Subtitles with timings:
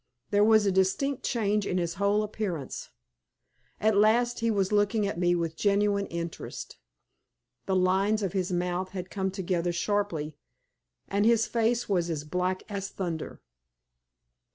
[0.31, 2.89] There was a distinct change in his whole appearance.
[3.79, 6.77] At last he was looking at me with genuine interest.
[7.67, 10.33] The lines of his mouth had come together sharply,
[11.07, 13.41] and his face was as black as thunder.